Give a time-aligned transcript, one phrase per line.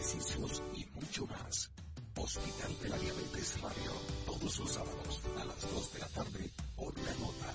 [0.00, 1.70] ejercicios y mucho más.
[2.16, 3.92] Hospital de la Diabetes Radio,
[4.26, 7.52] todos los sábados a las 2 de la tarde por la nota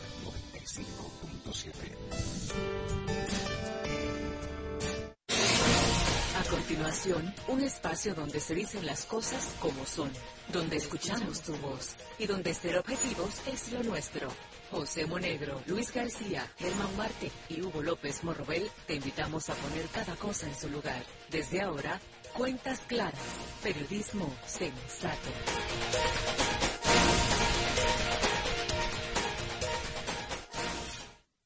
[1.43, 1.65] 95.7.
[6.37, 10.11] A continuación, un espacio donde se dicen las cosas como son,
[10.51, 14.29] donde escuchamos tu voz y donde ser objetivos es lo nuestro.
[14.71, 20.15] José Monegro, Luis García, Germán Marte y Hugo López Morrobel te invitamos a poner cada
[20.15, 21.03] cosa en su lugar.
[21.29, 22.01] Desde ahora,
[22.35, 23.13] cuentas claras,
[23.63, 25.29] periodismo sensato.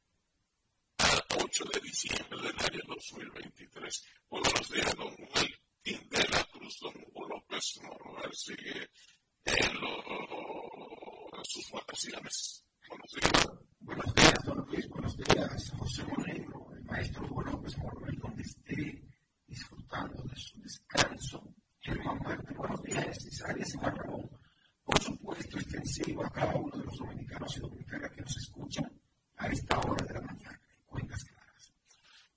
[1.14, 4.04] a 8 de diciembre del año 2023.
[4.28, 8.90] Buenos días, don Will de la Cruz, don Hugo López Morrover sigue
[9.44, 12.64] en, lo, en sus vacaciones.
[12.88, 13.46] Buenos días.
[13.78, 14.88] Buenos días, don Luis.
[14.88, 19.02] Buenos días, José Moreno, el maestro Hugo López Morrover, donde esté
[19.46, 21.54] disfrutando de su descanso.
[21.78, 24.28] Germán Marte, buenos días, Isaías Ramón
[24.84, 28.92] por supuesto extensivo a cada uno de los dominicanos y dominicanas que nos escuchan
[29.36, 30.60] a esta hora de la mañana
[30.94, 31.72] Cuentas Claras.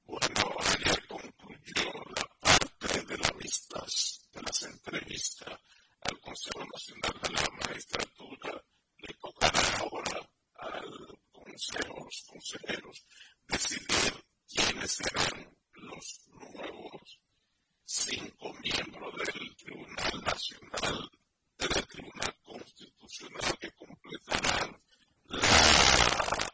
[0.04, 5.60] Bueno, ayer concluyó la parte de las vistas, de las entrevistas
[6.02, 8.64] al Consejo Nacional de la Magistratura.
[8.98, 13.06] Le tocará ahora al Consejo, los consejeros,
[13.48, 17.20] decidir quiénes serán los nuevos
[17.86, 21.12] cinco miembros del Tribunal Nacional
[21.60, 24.76] del Tribunal Constitucional que completarán
[25.26, 26.47] la,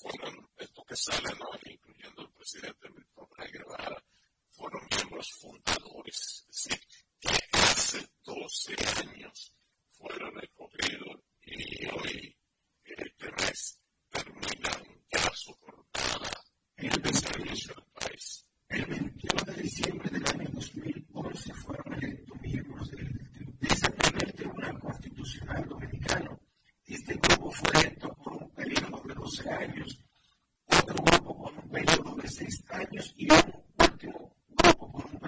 [0.00, 4.04] fueron estos que salen hoy, incluyendo el presidente Milton Guevara,
[4.50, 6.46] fueron miembros fundadores,
[7.20, 9.52] que hace 12 años
[9.92, 12.36] fueron escogidos y hoy,
[29.48, 30.00] años,
[30.66, 35.20] otro grupo por un periodo de 6 años y un último grupo por un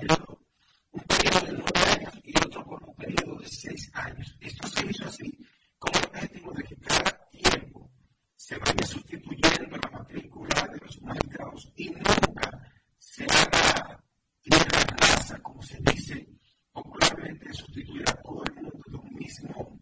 [0.92, 4.36] un periodo de nueve años y otro por un periodo de seis años.
[4.40, 5.38] Esto se hizo así
[5.78, 7.21] con el objetivo de cada
[7.52, 7.90] tiempo
[8.36, 14.04] se vaya sustituyendo la matrícula de los magistrados y nunca se haga
[14.42, 16.28] tierra rasa, como se dice
[16.72, 19.78] popularmente, sustituir a todo el mundo de un mismo,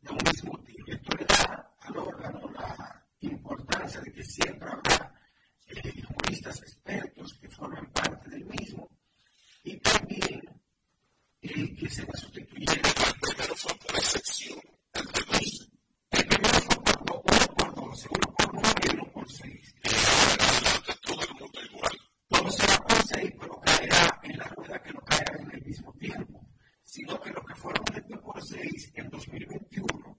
[0.00, 0.90] de un mismo tipo.
[0.92, 5.14] Esto le da al órgano la importancia de que siempre habrá
[5.66, 8.88] eh, juristas expertos que forman parte del mismo
[9.64, 10.40] y también
[11.42, 12.88] eh, que se va sustituyendo.
[13.20, 14.60] Primero fue por excepción,
[14.94, 15.70] el de 12.
[16.10, 17.22] El primero fue por uno
[17.56, 19.74] por 12, uno por 9 y uno por 6.
[19.84, 21.98] Y adelante todo el mundo igual.
[22.28, 25.92] Todo será por 6, pero caerá en la rueda que no caerá en el mismo
[25.94, 26.46] tiempo,
[26.82, 30.18] sino que los que fueron electos por 6 en 2021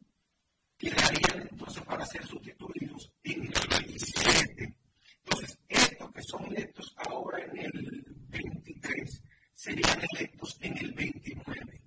[0.78, 4.75] quedarían entonces para ser sustituidos en el 27.
[5.23, 9.23] Entonces, estos que son electos ahora en el 23
[9.53, 11.82] serían electos en el 29.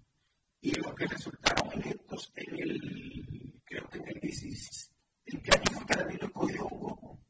[0.60, 4.90] Y los que resultaron electos en el, creo que en el 16.
[5.26, 7.20] ¿En qué año fue que David escogió un grupo?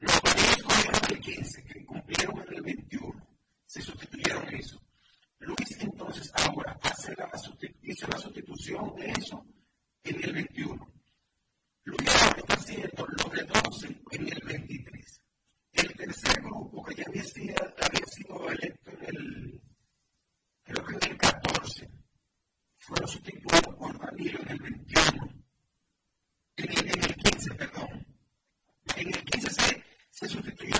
[0.00, 3.26] Los que escogieron el 15, que cumplieron en el 21,
[3.64, 4.82] se sustituyeron eso.
[5.38, 7.30] Luis entonces ahora hace la,
[7.82, 9.44] hizo la sustitución de eso
[10.04, 10.92] en el 21.
[11.84, 15.20] Luis ahora está haciendo lo de 12 en el 23.
[15.72, 19.62] El tercer grupo que ya había sido, había sido electo en el,
[20.62, 21.90] creo que en el 14,
[22.76, 25.32] fueron sustituidos por Danilo en el 21.
[30.34, 30.71] En el,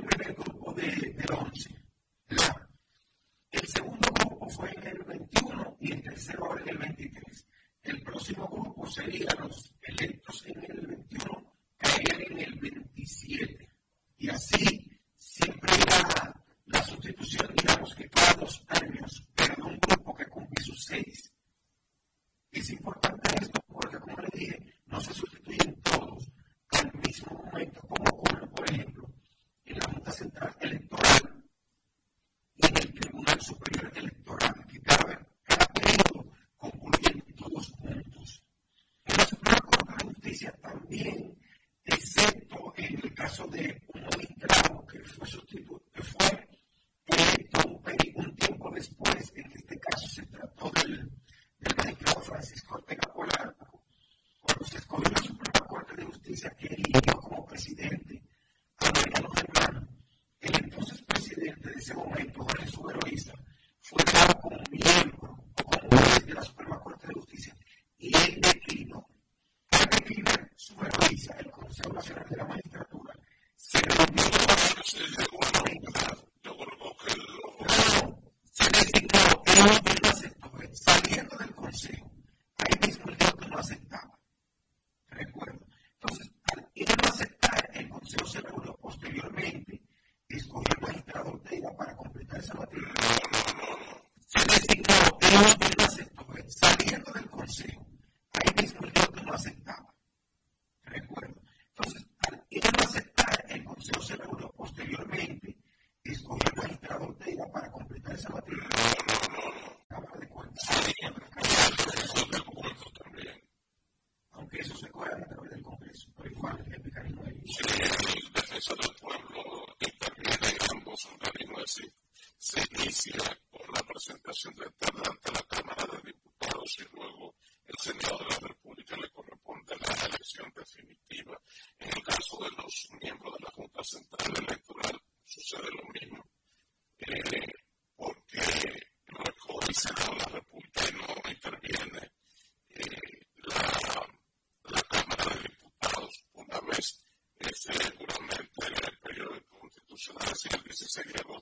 [150.98, 151.41] en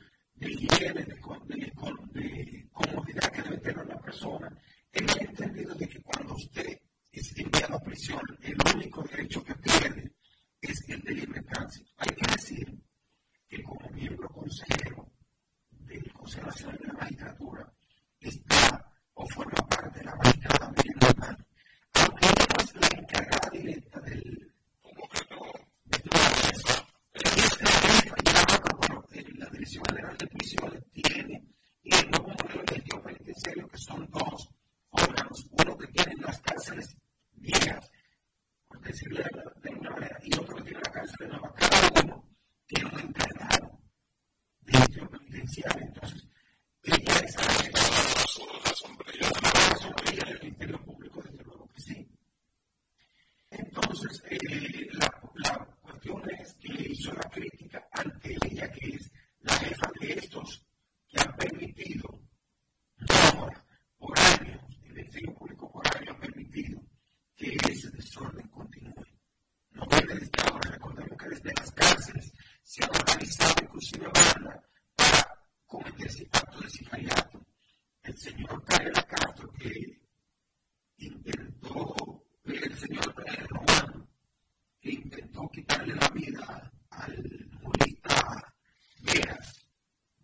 [86.41, 88.53] al, al Murita
[89.01, 89.65] Veras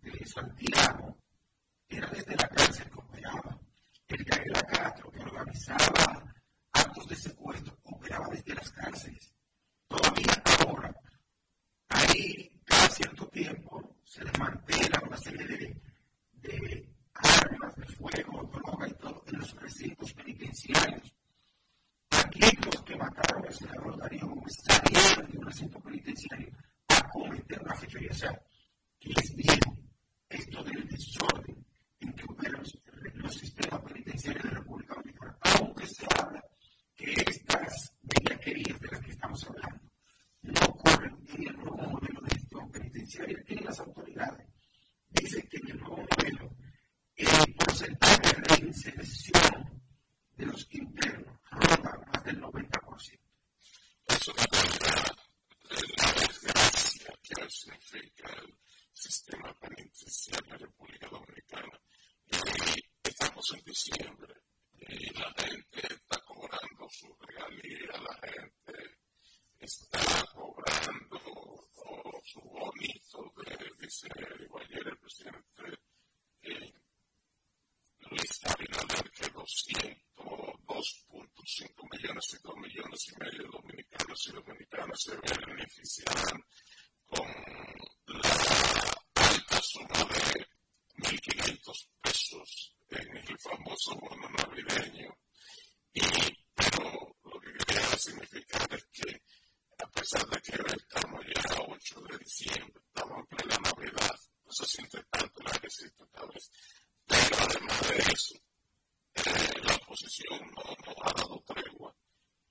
[0.02, 1.01] de Santiago.
[50.52, 53.18] usuarios roba más del 90%.
[54.06, 58.58] Es una de la desgracia que significa el
[58.92, 61.80] sistema penitenciario de la República Dominicana.
[62.26, 64.34] Y estamos en diciembre
[64.74, 68.98] y la gente está cobrando su regalía, la gente
[69.60, 70.00] está
[70.34, 71.18] cobrando
[72.24, 74.48] su bonito de diciembre.
[74.60, 75.78] Ayer el presidente
[76.42, 76.72] eh,
[78.10, 80.01] Luis Abinader que 200.
[80.24, 86.44] 2.5 millones y 2 millones y medio de dominicanos y dominicanas se beneficiarán
[87.06, 87.28] con
[88.06, 90.46] la alta suma de
[90.98, 95.16] 1.500 pesos en el famoso bono navideño.
[95.94, 96.00] Y,
[96.54, 99.22] pero lo que quería significar es que
[99.82, 104.52] a pesar de que estamos ya a 8 de diciembre, estamos en plena Navidad, no
[104.52, 106.50] se siente tanto la que se tal vez.
[107.06, 108.34] Pero además de eso,
[109.14, 111.94] la oposición no, no ha dado tregua.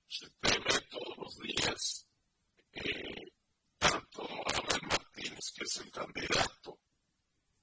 [0.08, 2.06] Se teme todos los días,
[2.72, 3.32] eh,
[3.78, 6.78] tanto Abel Martínez, que es el candidato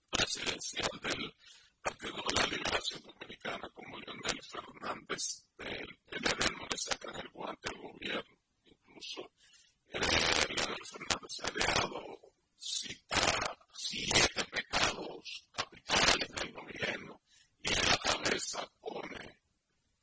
[0.10, 1.36] presidencial del
[1.82, 7.70] Partido de la Liberación Dominicana, como Leonel Fernández del PLD, no le sacan el guante
[7.70, 8.38] al gobierno.
[8.66, 9.32] Incluso
[9.88, 12.20] eh, Leonel Fernández ha dejado
[12.58, 17.22] cita siete pecados capitales del gobierno
[17.62, 19.40] y en la mesa pone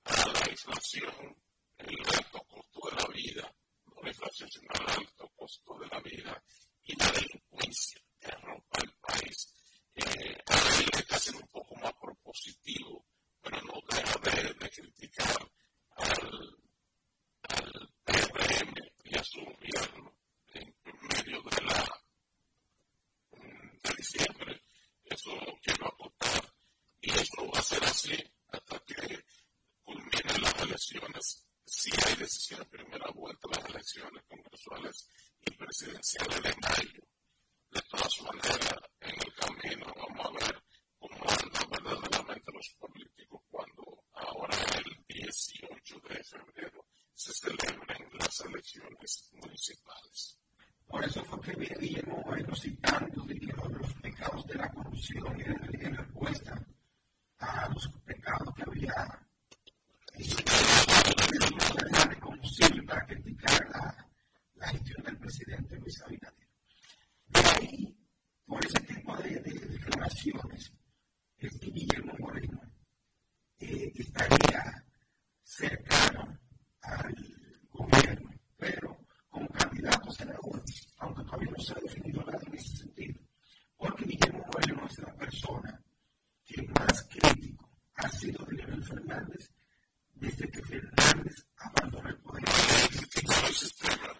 [0.04, 1.36] a la inflación,
[1.78, 3.54] el alto costo de la vida,
[3.86, 6.42] no la inflación, sino el alto costo de la vida
[6.84, 9.52] y la delincuencia que arropa el país.
[9.94, 13.06] Eh, ahora él está siendo un poco más propositivo,
[13.40, 15.50] pero no deja de, criticar
[15.96, 16.58] al,
[17.48, 20.16] al PRM y a su gobierno
[20.54, 20.74] en
[21.08, 22.02] medio de la
[23.82, 24.62] de diciembre.
[25.04, 25.30] Eso
[25.62, 26.45] quiero aportar
[27.06, 28.16] y esto va a ser así
[28.48, 29.24] hasta que
[29.84, 35.08] culminen las elecciones, si hay decisión de primera vuelta, las elecciones congresuales
[35.46, 37.02] y presidenciales de mayo.
[37.70, 40.64] De todas maneras, en el camino vamos a ver
[40.98, 49.30] cómo andan verdaderamente los políticos cuando ahora el 18 de febrero se celebren las elecciones
[49.32, 50.38] municipales.
[50.88, 55.44] Por eso fue que Guillermo Bueno, si tanto dijeron los pecados de la corrupción y
[55.44, 55.90] de la ley de
[57.38, 59.28] a los pecados que había.
[60.18, 61.96] Y si no,
[62.76, 64.06] no para criticar
[64.54, 66.48] la gestión del presidente Luis Abinader.
[67.28, 67.96] De ahí,
[68.46, 70.72] por ese tipo de declaraciones,
[71.38, 72.60] Guillermo Moreno
[73.58, 74.84] eh, estaría
[75.42, 76.38] cercano
[76.82, 77.14] al
[77.70, 78.96] gobierno, pero
[79.28, 80.62] como candidatos en la el
[80.98, 83.20] aunque todavía no se ha definido nada en ese sentido.
[83.76, 85.85] Porque Guillermo Moreno es una persona
[86.46, 89.50] que más crítico ha sido de Leonel Fernández
[90.14, 92.44] desde que Fernández abandonó el poder.
[92.44, 94.14] Criticado pues, el sistema,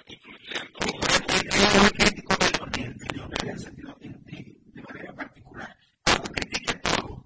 [1.96, 6.74] crítico de Leonel, de Leonel en el sentido de, de, de manera particular, aunque critique
[6.74, 7.24] todo.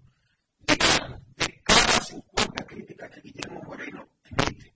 [0.67, 4.75] De cada, de cada críticas que Guillermo Moreno emite,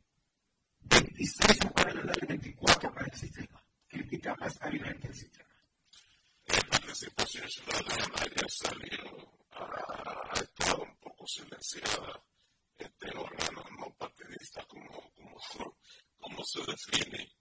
[0.81, 3.63] 26 son para Leonel 24 para el sistema.
[3.89, 5.49] Crítica más abierta del sistema.
[6.47, 12.23] La participación ciudadana ya salió ha, estado un poco silenciada
[12.77, 15.37] este órgano no partidista como, como,
[16.19, 17.33] como se define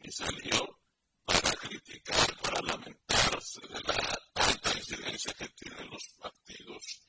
[0.00, 0.80] y salió
[1.24, 7.06] para criticar, para lamentarse de la alta incidencia que tienen los partidos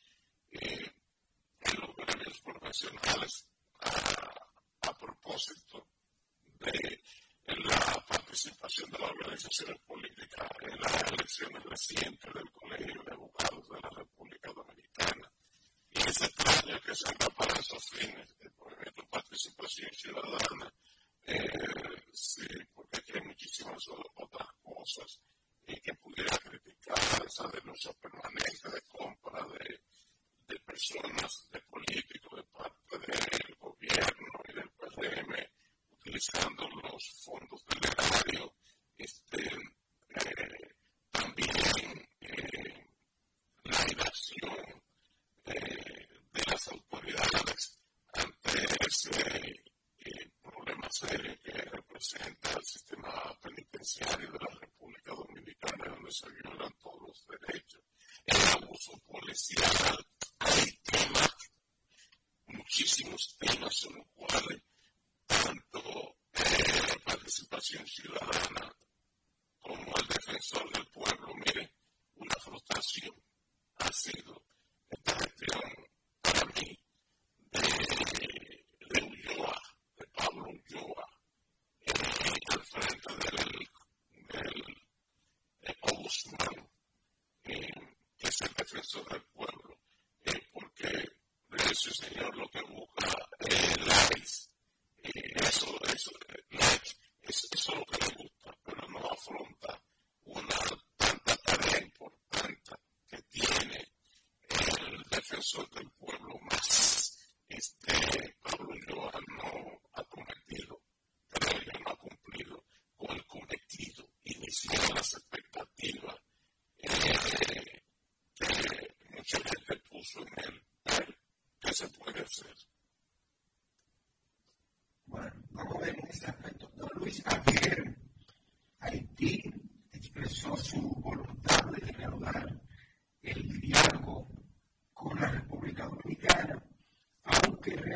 [0.51, 0.93] eh,
[1.61, 3.47] en los gremios profesionales
[3.79, 5.89] a, propósito
[6.59, 7.01] de
[7.45, 12.33] la participación de las organizaciones políticas en las elecciones recientes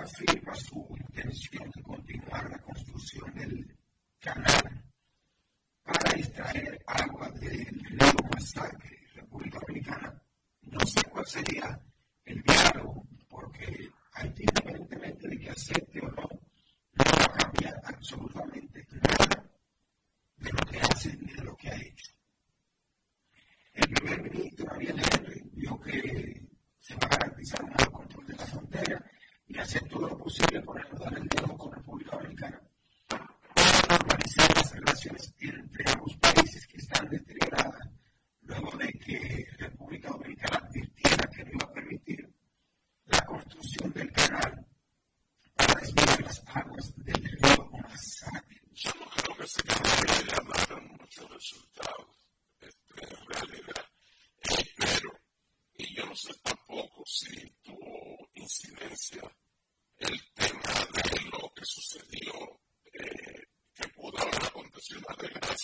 [0.08, 3.76] reafirma su intención de continuar la construcción del
[4.20, 4.57] canal.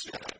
[0.06, 0.33] Yeah.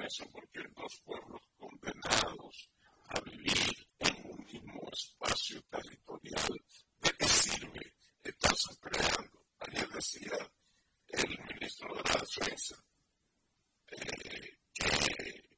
[0.00, 2.70] eso porque dos pueblos condenados
[3.08, 6.48] a vivir en un mismo espacio territorial,
[7.00, 9.44] ¿de qué sirve estarse creando?
[9.60, 10.52] Ayer decía
[11.08, 12.84] el ministro de la Defensa
[13.90, 15.52] eh, que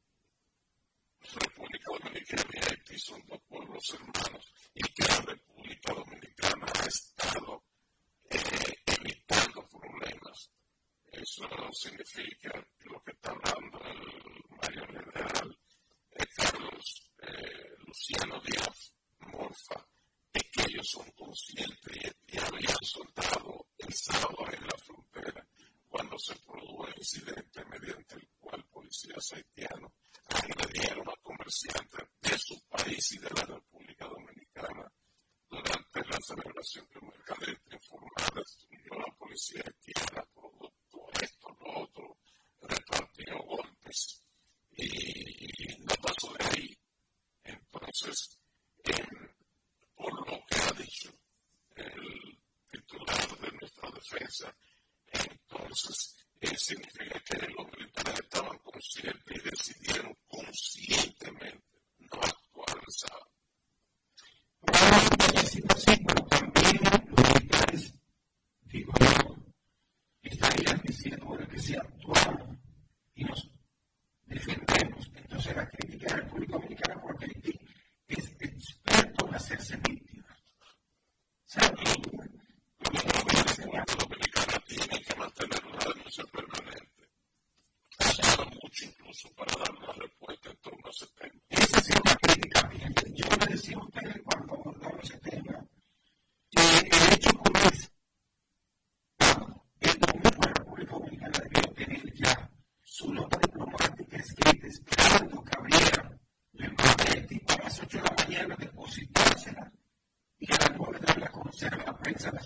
[1.35, 7.65] República Dominicana y Haití son dos pueblos hermanos y que la República Dominicana ha estado
[8.31, 10.51] eh, evitando problemas.
[11.07, 12.67] Eso significa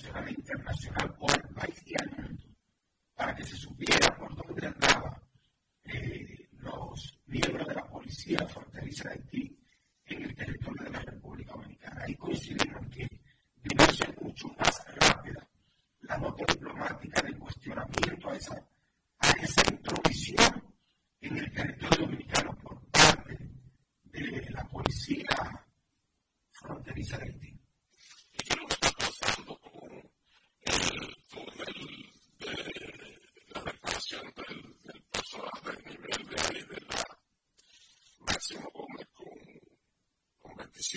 [0.03, 0.38] relacionamiento.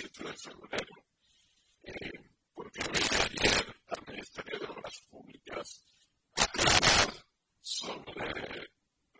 [0.00, 1.04] de febrero,
[1.82, 2.10] eh,
[2.54, 5.84] porque había ayer al Ministerio de Obras Públicas
[6.34, 7.26] aclarar
[7.60, 8.70] sobre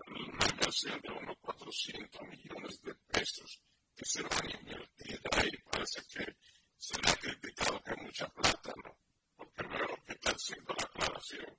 [0.06, 3.61] una inversión de unos 400 millones de pesos
[3.94, 5.50] que se van a invertir ahí.
[5.70, 6.37] Parece que
[6.78, 8.98] se le ha criticado que hay mucha plata, ¿no?
[9.37, 11.58] Porque veo que está haciendo la aclaración.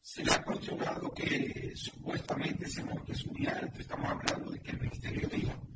[0.00, 3.46] Se le ha considerado que supuestamente se monte es muy.
[3.78, 5.69] Estamos hablando de que el Ministerio dijo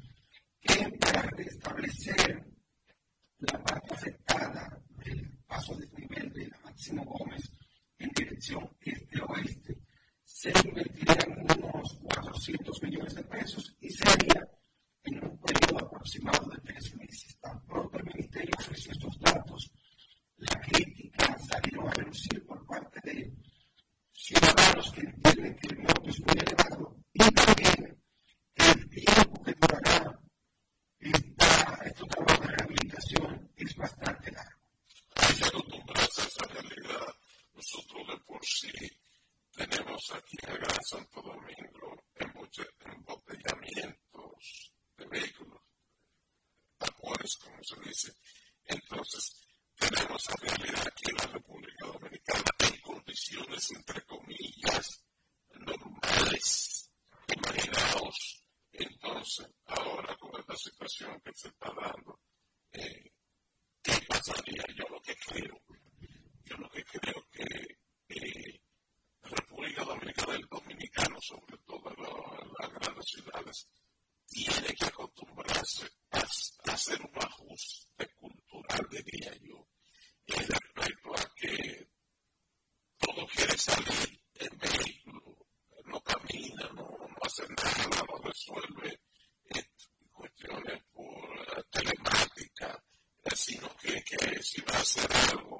[94.54, 95.53] себя сырым,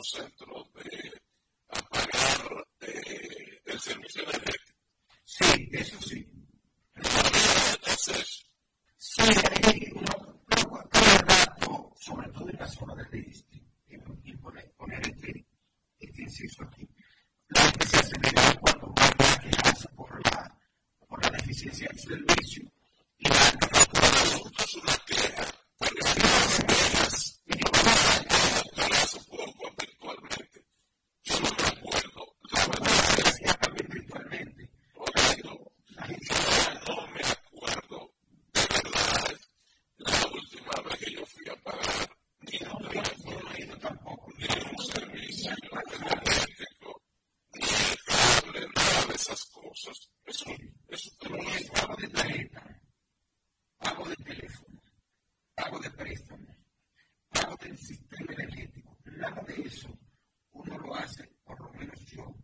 [0.00, 0.39] Nicholson
[49.60, 50.10] cosas.
[50.24, 52.80] Es un, es un de tarjeta,
[53.78, 54.80] hago de teléfono,
[55.56, 56.56] hago de préstamo,
[57.30, 58.96] hago del sistema energético.
[59.04, 59.98] Nada de eso
[60.52, 62.34] uno lo hace, por lo menos yo,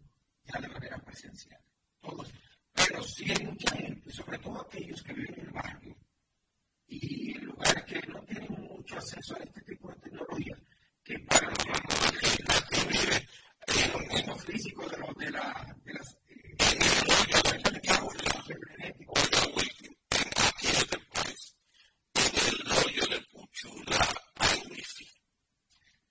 [0.44, 1.61] ya de manera presencial.
[2.00, 2.33] Todos.
[2.72, 5.96] Pero sí hay mucha gente, sobre todo aquellos que viven en el barrio
[6.87, 10.57] y en lugares que no tienen mucho acceso a este tipo de tecnología,
[11.02, 11.66] que para los que
[12.88, 13.26] viven
[14.11, 16.16] en los físicos de, los, de, la, de las
[16.59, 16.83] en
[22.37, 24.01] el rollo de la cuchula.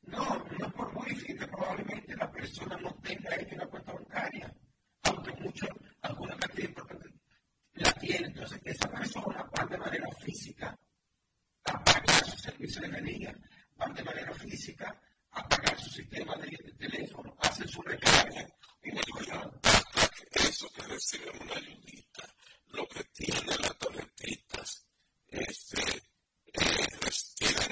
[0.03, 4.55] No, no por wifi, que probablemente la persona no tenga esta puerta bancaria,
[5.03, 5.67] aunque mucho,
[6.01, 6.73] alguna vez
[7.73, 8.27] la tiene.
[8.27, 10.77] Entonces, esa persona va de manera física
[11.65, 13.35] a de su servicio de energía,
[13.81, 15.01] va de manera física
[15.35, 18.47] apagar su sistema de teléfono, hacen su recarga
[18.83, 19.19] y me dijo,
[20.31, 22.35] eso que recibe una ayudita,
[22.67, 24.63] lo que tiene la tarjetita,
[25.27, 25.81] este,
[26.53, 26.87] eh,
[27.35, 27.71] tienen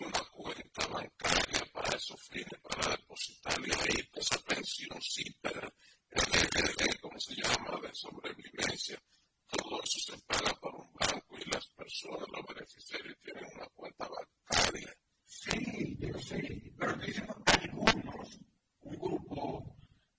[0.00, 5.72] una cuenta bancaria para esos fines, para depositarle ahí pues, esa pensión, sí, pero
[6.10, 9.02] el EDD, como se llama, de sobrevivencia,
[9.46, 14.08] todo eso se paga por un banco y las personas, los beneficiarios, tienen una cuenta
[14.08, 14.96] bancaria.
[15.34, 18.38] Sí, yo sí, pero que dicen que hay unos,
[18.82, 19.74] un grupo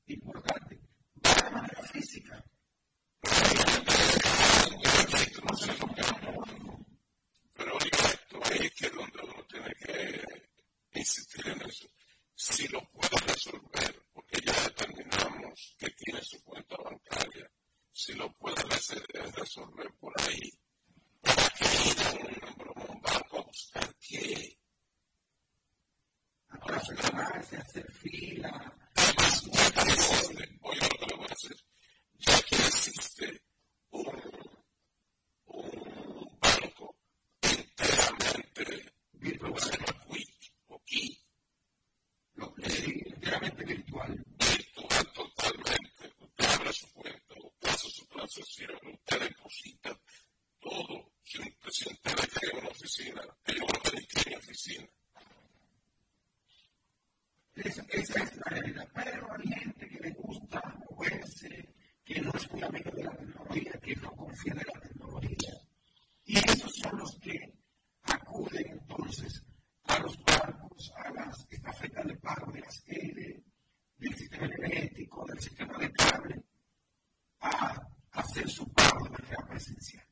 [0.07, 0.81] importante,
[1.23, 2.43] va de manera física.
[7.53, 11.87] Pero oiga esto, ahí es donde uno tiene que insistir en eso.
[12.33, 17.49] Si lo puede resolver, porque ya determinamos que tiene su cuenta bancaria,
[17.91, 18.63] si lo puede
[19.31, 20.51] resolver por ahí,
[21.21, 24.62] ¿para qué ir a un miembro mundial buscar qué?
[26.61, 27.23] Ahora se la va
[27.59, 28.73] hacer fila.
[28.95, 29.83] Además, vuelta.
[30.61, 31.57] Hoy yo lo que le voy a hacer.
[32.19, 33.41] Ya que existe
[35.45, 36.95] un banco
[37.41, 40.27] enteramente virtual, no es
[40.67, 41.19] o Quick,
[42.35, 46.13] lo que es enteramente virtual, virtual totalmente.
[46.19, 49.99] Usted abre su cuenta, o plazo su plazo, cierra, o usted deposita
[50.59, 51.11] todo.
[51.23, 51.39] Si
[51.89, 54.87] usted le cae una oficina, el yo no te oficina.
[57.55, 58.87] Esa, esa es la realidad.
[58.93, 63.71] Pero hay gente que le gusta moverse, que no es muy amigo de la tecnología,
[63.81, 65.53] que no confía en la tecnología.
[66.25, 67.53] Y esos son los que
[68.03, 69.43] acuden entonces
[69.85, 73.43] a los barcos, a las estafetas de pago de las L,
[73.97, 76.43] del sistema energético, del sistema de cable,
[77.39, 80.05] a hacer su pago de manera presencial.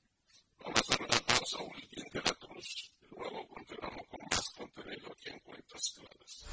[0.59, 2.93] Vamos a una pausa, Wilkin de la Cruz.
[3.17, 6.45] Luego continuamos con más contenido aquí en Cuentas Claras.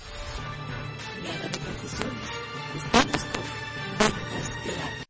[2.92, 3.20] Cuentas
[4.64, 5.07] Claras.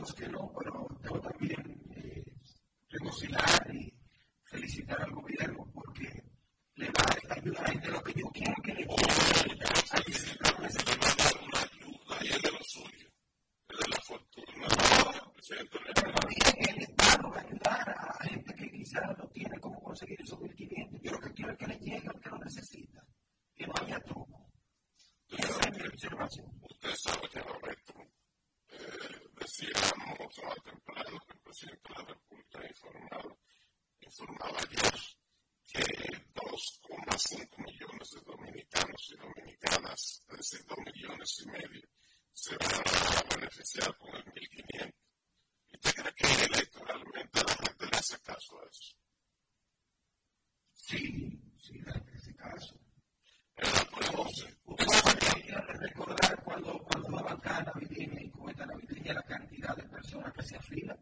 [0.00, 0.49] los que lo
[34.10, 34.92] informaba ayer
[35.70, 35.82] que
[36.34, 41.88] 2,5 millones de dominicanos y dominicanas, es decir, 2 millones y medio,
[42.32, 44.94] se van a beneficiar con el 1.500.
[45.68, 48.96] ¿Y usted cree que electoralmente la gente le hace caso a eso?
[50.74, 52.74] Sí, sí, le hace caso.
[53.54, 54.56] Era por el 11.
[55.78, 59.84] recordar cuando, cuando va a bancar la vitrina y cuenta la vitrina la cantidad de
[59.84, 60.98] personas que se afilan?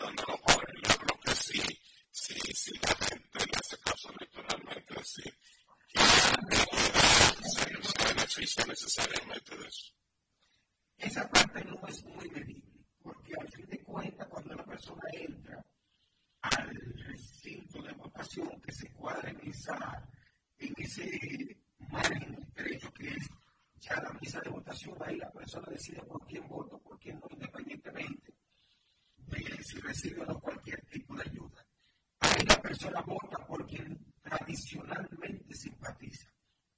[0.00, 1.60] No, no, no, lo que sí
[2.26, 5.22] físicamente en este caso electoralmente así
[5.88, 9.92] que no pueda beneficia necesariamente de eso
[10.98, 15.64] esa parte no es muy medible porque al fin de cuentas cuando la persona entra
[16.42, 20.08] al recinto de votación que se cuadra en esa
[20.58, 23.28] en ese margen derecho que es
[23.80, 27.26] ya la misa de votación ahí la persona decide por quién voto por quién no
[27.30, 28.36] independientemente
[29.26, 31.65] de si recibe o no cualquier tipo de ayuda
[32.36, 36.28] ahí la persona vota por quien tradicionalmente simpatiza,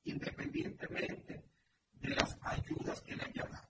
[0.05, 1.45] independientemente
[1.93, 3.69] de las ayudas que le haya dado.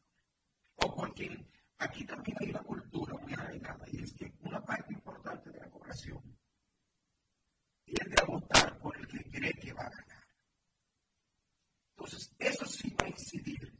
[0.77, 4.93] O por quien aquí también hay una cultura muy arraigada, y es que una parte
[4.93, 6.21] importante de la población
[7.85, 10.25] tiende a votar por el que cree que va a ganar.
[11.97, 13.75] Entonces, eso sí va a incidir.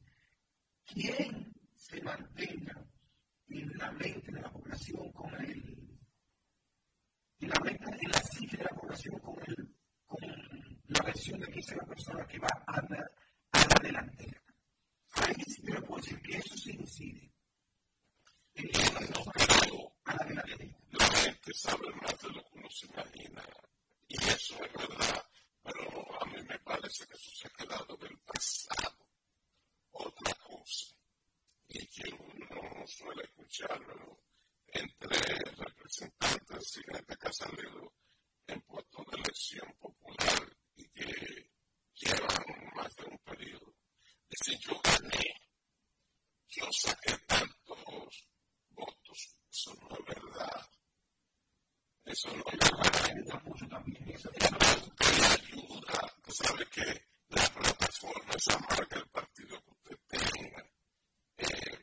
[0.85, 2.83] quién se mantenga
[3.49, 5.88] en la mente de la población con el
[7.41, 9.75] y la venta es la cifra de la población con, el,
[10.07, 10.19] con
[10.89, 13.11] la versión de que es la persona que va a la,
[13.53, 14.43] a la delantera.
[15.13, 17.31] Ahí sí te puedo decir que eso se incide.
[18.55, 20.79] En que no a la delantera.
[20.91, 23.43] La gente sabe más de lo que uno se imagina.
[24.09, 25.25] Y eso es verdad.
[25.63, 29.07] Pero a mí me parece que eso se ha quedado del pasado.
[29.93, 30.87] Otra cosa.
[31.69, 34.28] Y que uno no suele escucharlo
[34.73, 35.19] entre
[35.57, 37.93] representantes y gente que ha salido
[38.47, 41.51] en puestos de elección popular y que
[41.95, 42.45] llevan
[42.75, 43.75] más de un periodo.
[44.29, 45.35] Dice, yo gané,
[46.49, 48.29] yo saqué tantos
[48.71, 49.37] votos.
[49.51, 50.71] Eso no es verdad.
[52.05, 52.99] Eso no es verdad.
[53.87, 54.01] Y
[55.25, 60.71] ayuda, sabe que la plataforma, esa marca, el partido que usted tenga,
[61.39, 61.79] eh,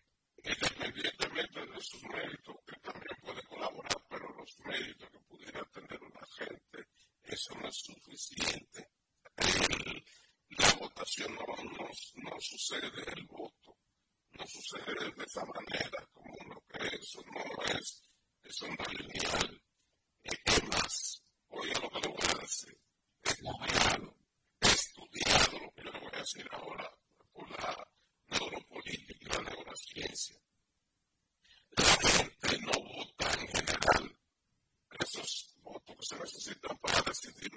[0.45, 6.25] independientemente de sus méritos, que también puede colaborar, pero los méritos que pudiera tener una
[6.37, 6.87] gente,
[7.23, 8.89] eso no es suficiente.
[10.49, 13.75] La votación no, no, no sucede del voto,
[14.31, 18.03] no sucede de esa manera, como lo que eso no es,
[18.43, 19.61] eso no es lineal.
[20.23, 21.23] ¿Qué más?
[21.49, 22.77] Oiga lo que le voy a decir.
[23.23, 24.15] Estudiado,
[24.61, 26.91] estudiado lo que yo le voy a decir ahora
[27.33, 27.87] por la
[28.67, 30.35] política y la ley la silencia
[31.77, 34.17] la gente no vota en general.
[34.99, 37.51] Esos votos que se necesitan para decidir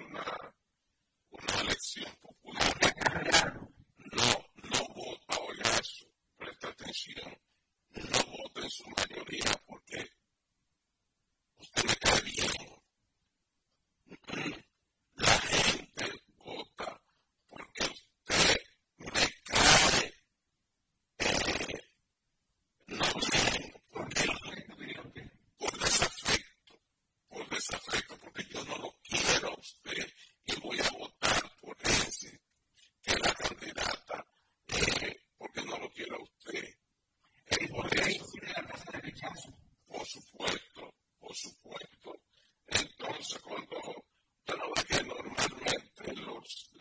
[1.29, 3.59] una elección popular.
[3.97, 6.05] No no vota o eso
[6.37, 7.37] presta atención
[7.91, 10.11] no vota en su mayoría porque
[11.57, 12.51] usted me cae bien.
[15.15, 15.58] la gente
[27.69, 30.07] desafecto porque yo no lo quiero a usted
[30.45, 32.39] y voy a votar por ese
[33.03, 34.25] que la candidata
[34.67, 36.75] eh, porque no lo quiero a usted
[37.47, 38.17] el poder
[39.87, 42.21] por supuesto por supuesto
[42.67, 44.05] entonces cuando
[44.45, 46.71] yo no que normalmente los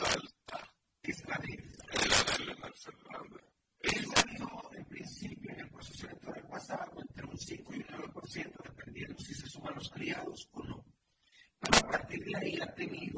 [0.00, 0.70] exalta.
[1.02, 1.64] Israel.
[1.92, 3.44] Era Elena Fernández.
[3.82, 8.62] Ella no, en principio, en el procesamiento del WhatsApp, entre un 5 y un 9%,
[8.62, 10.84] dependiendo si se suman los criados o no.
[11.58, 13.09] Pero a partir de ahí ha tenido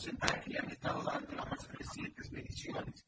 [0.00, 3.04] porcentaje que han estado dando las más recientes mediciones.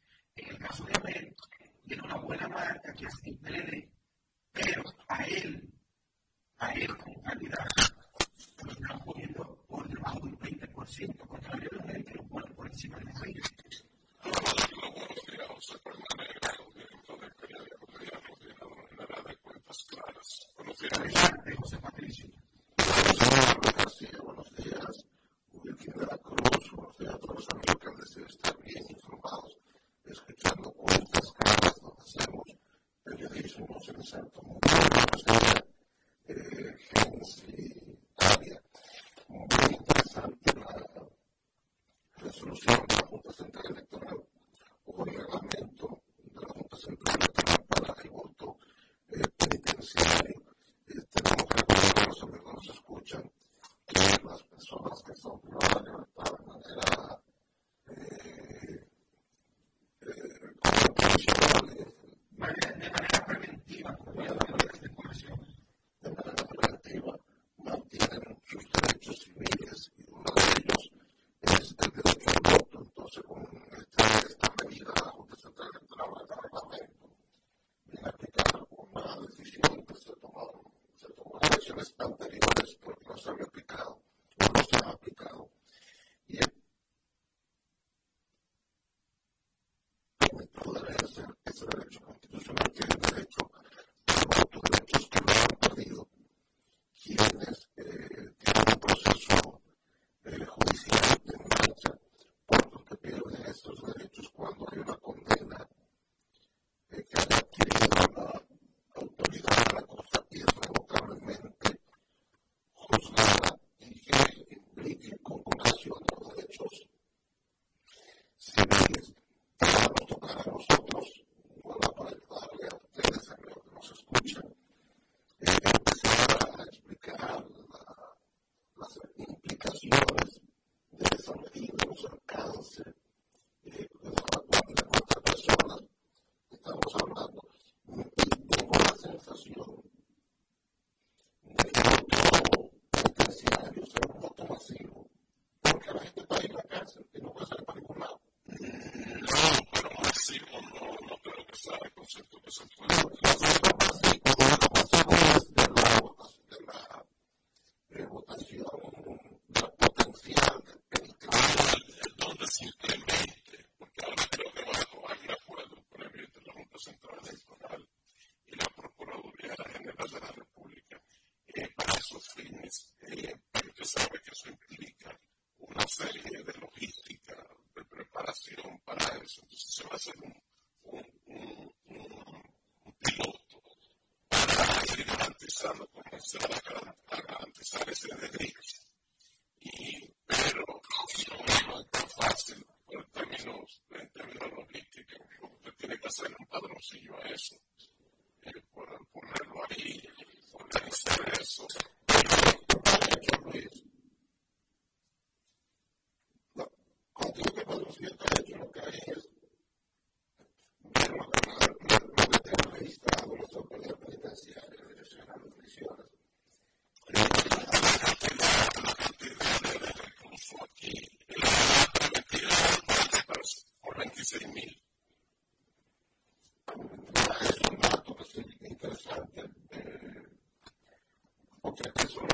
[231.75, 232.32] Para esos fines.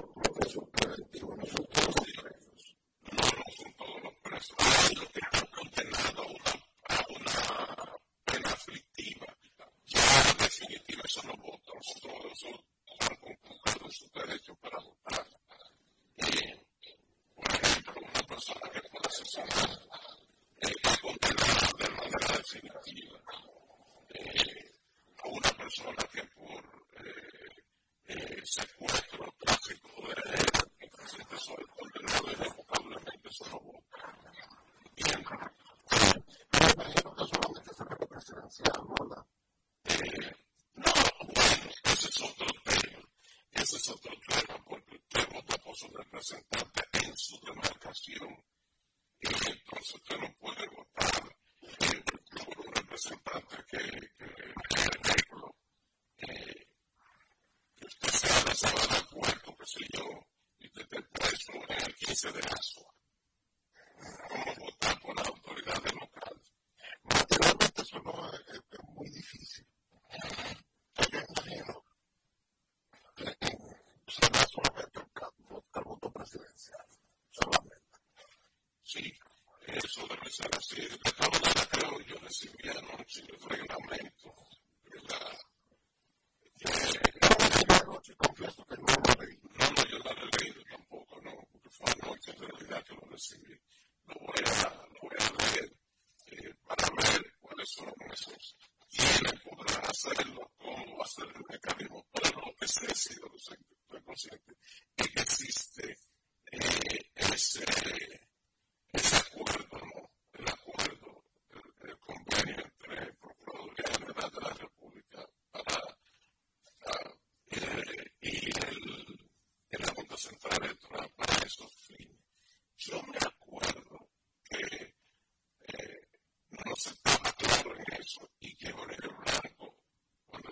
[46.19, 46.58] Yo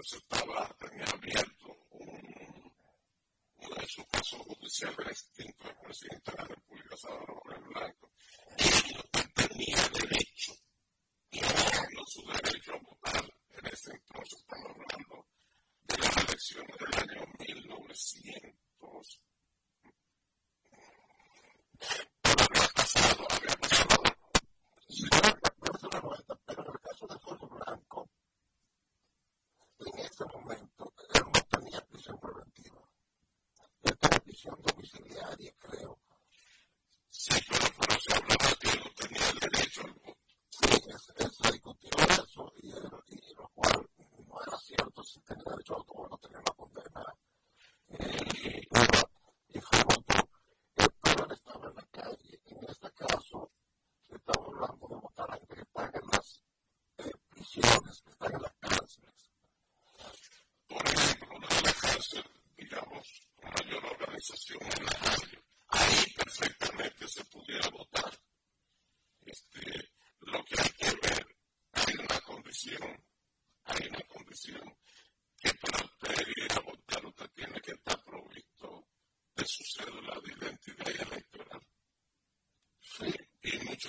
[0.06, 2.72] se estaba, tenía abierto un,
[3.56, 8.05] uno de sus casos judiciales extinto del presidente de la República Salvador Blanco.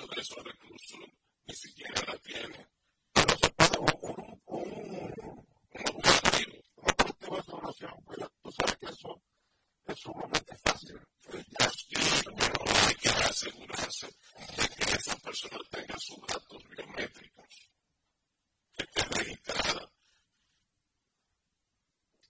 [0.06, 1.00] de esos recursos
[1.46, 2.68] ni siquiera la tiene.
[3.14, 4.70] Pero se paga por un, un,
[5.24, 9.22] un, un objetivo, un objetivo formación, pues tú sabes que eso
[9.86, 11.00] es sumamente fácil.
[11.24, 11.46] Pues
[12.88, 17.72] Hay que asegurarse de que esa persona tenga sus datos biométricos,
[18.76, 19.92] que esté registrada.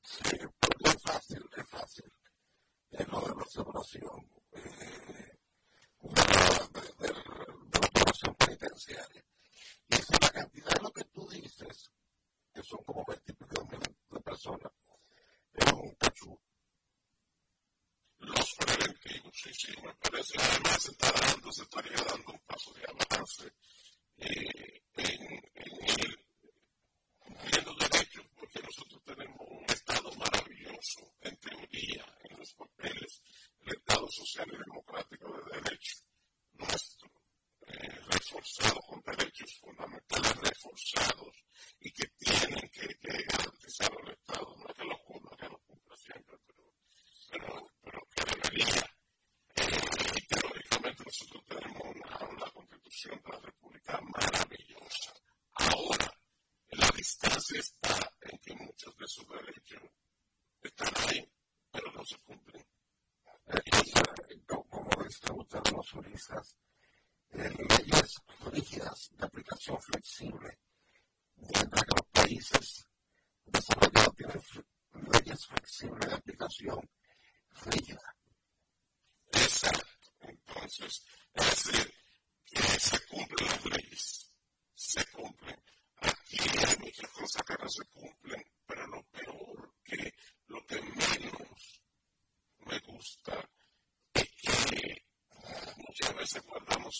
[0.03, 2.11] Sí, porque es fácil, es fácil.
[2.91, 4.36] Es lo de la aseguración.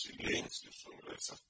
[0.02, 1.40] silêncio sobre essas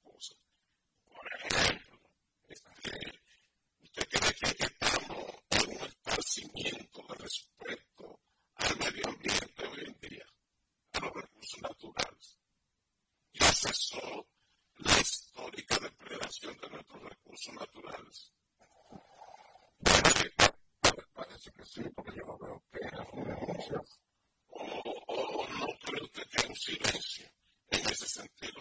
[28.18, 28.57] something.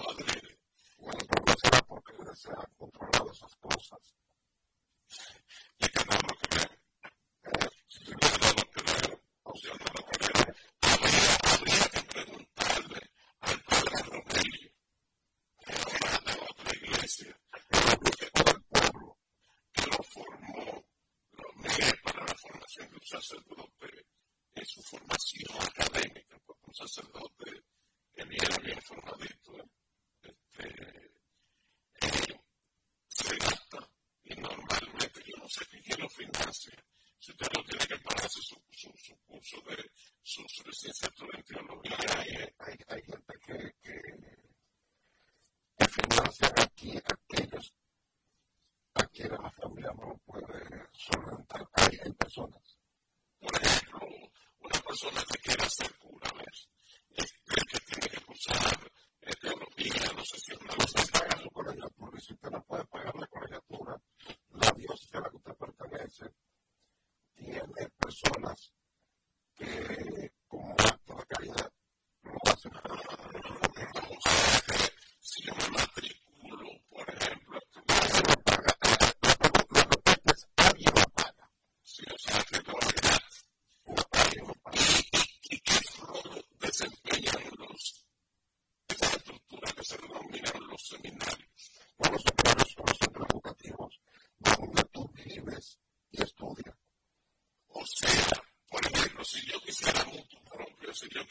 [54.97, 55.26] personas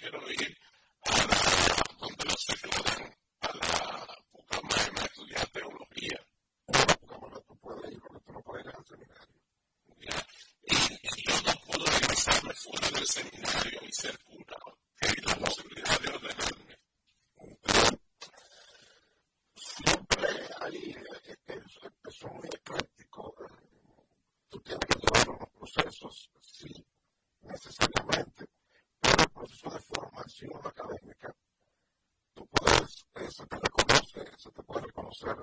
[0.00, 0.56] quiero read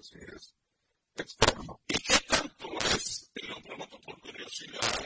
[0.03, 0.53] así es
[1.15, 1.81] externo.
[1.87, 5.05] ¿Y qué tanto es, y lo pregunto por curiosidad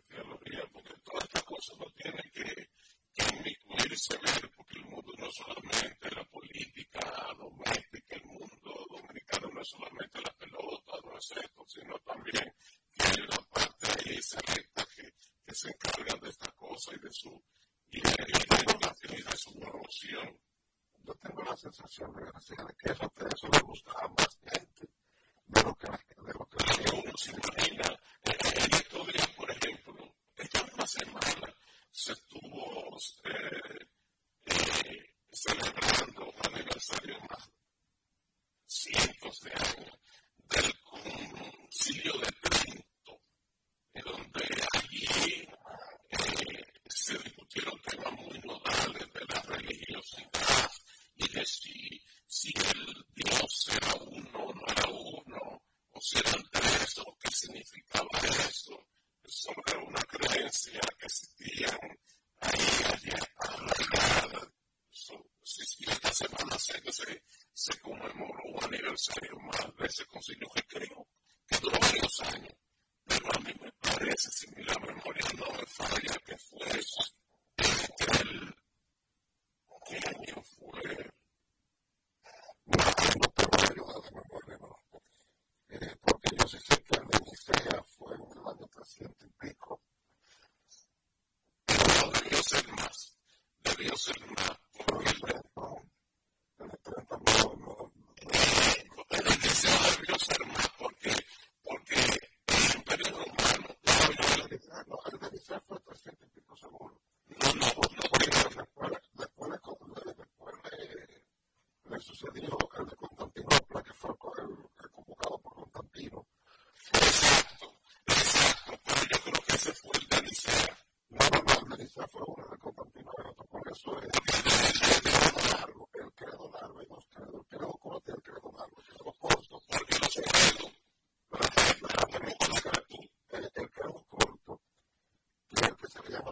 [22.01, 22.31] ですよね。
[22.39, 23.00] 調べて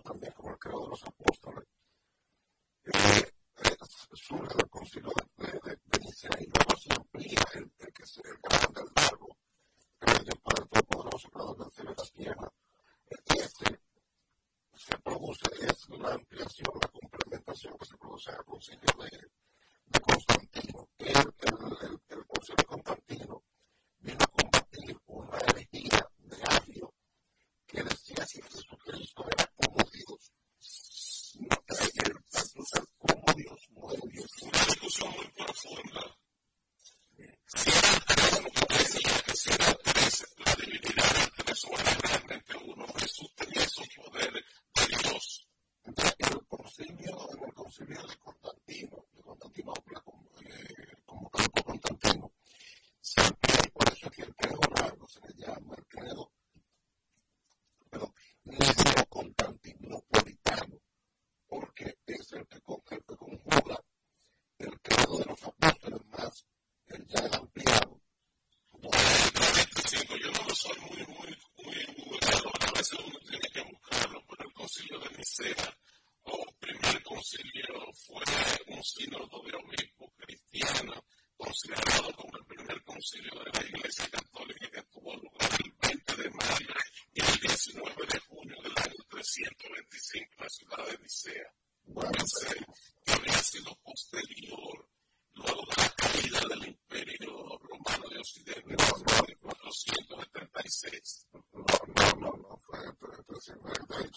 [0.09, 1.03] también como el creador los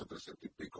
[0.02, 0.71] sobre a CPP tipo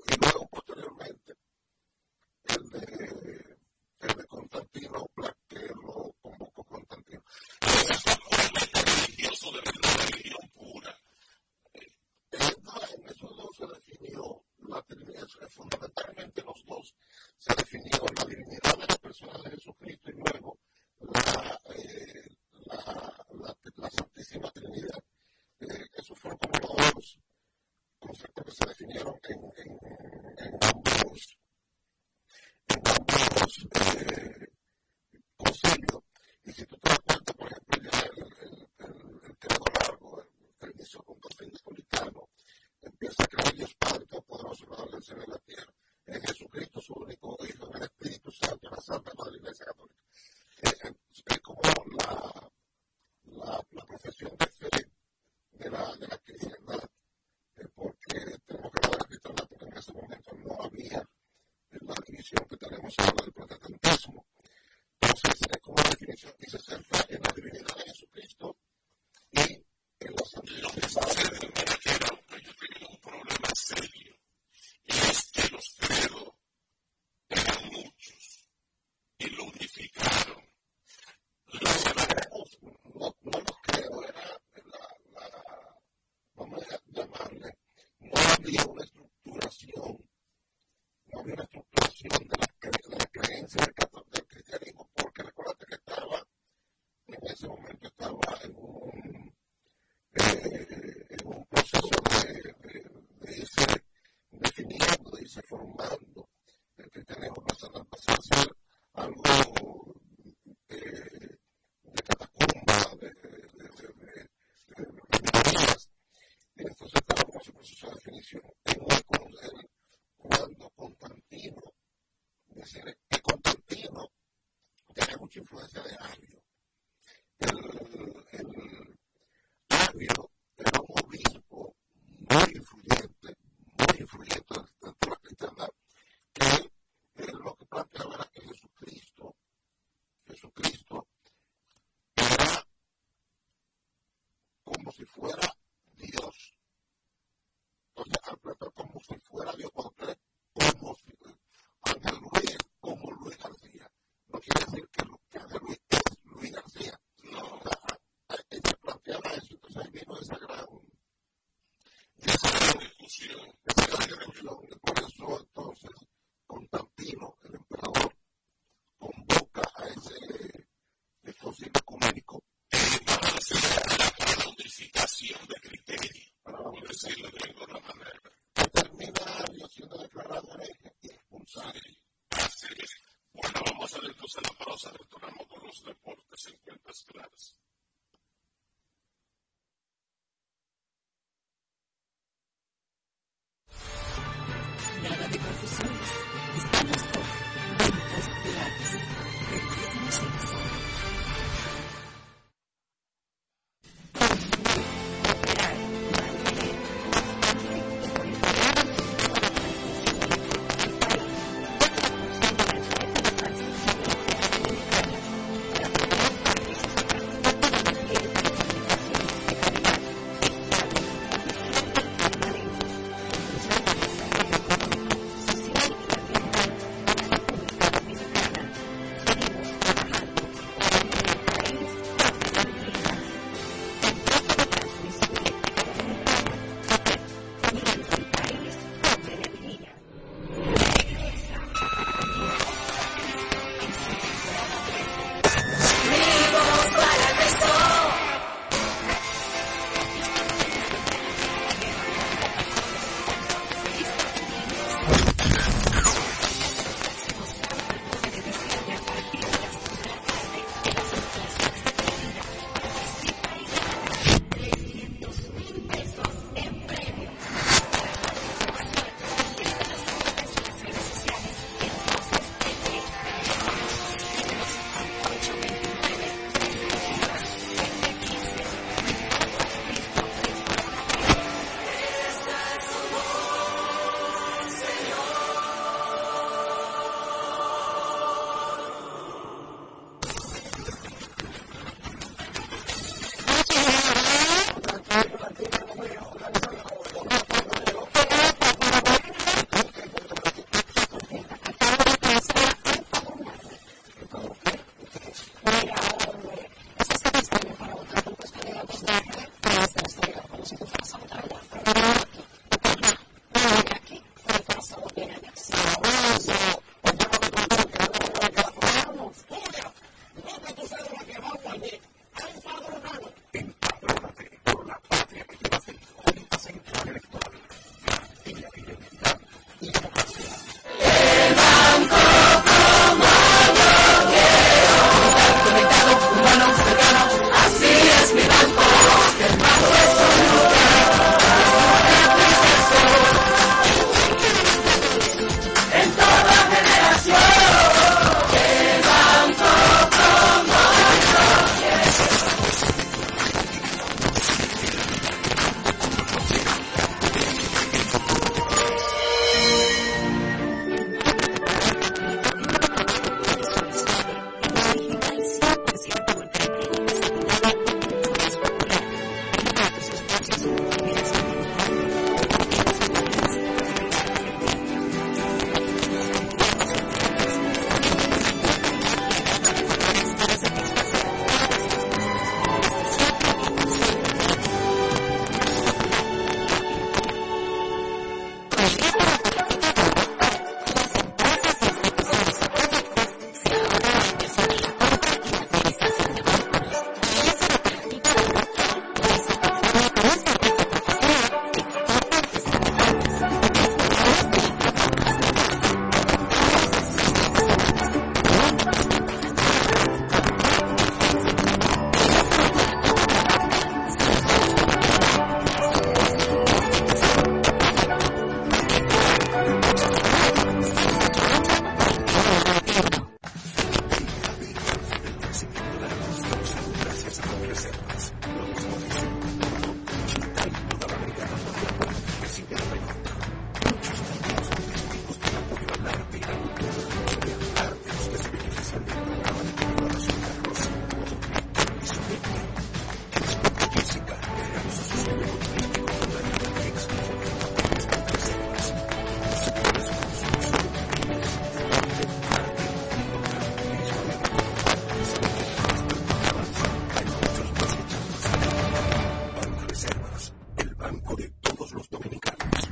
[461.83, 462.89] todos los dominicanos.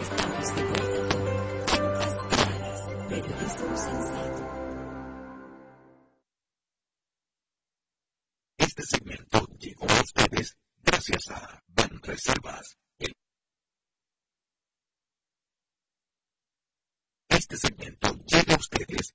[0.00, 0.62] Estamos de
[3.76, 4.44] sensato.
[8.58, 12.76] Este segmento llegó a ustedes gracias a Ban Reservas.
[12.98, 13.12] El...
[17.28, 19.14] Este segmento llega a ustedes